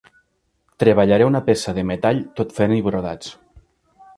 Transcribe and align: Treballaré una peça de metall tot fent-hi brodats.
Treballaré 0.83 1.27
una 1.27 1.41
peça 1.49 1.75
de 1.79 1.83
metall 1.91 2.25
tot 2.41 2.57
fent-hi 2.61 2.81
brodats. 2.89 3.31